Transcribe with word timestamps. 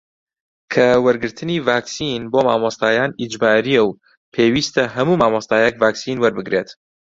کە 0.73 0.87
وەرگرتنی 1.05 1.63
ڤاکسین 1.67 2.21
بۆ 2.31 2.39
مامۆستایان 2.47 3.11
ئیجبارییە 3.21 3.81
و 3.83 3.95
پێویستە 4.33 4.83
هەموو 4.95 5.19
مامۆستایەک 5.21 5.73
ڤاکسین 5.81 6.17
وەربگرێت 6.19 6.69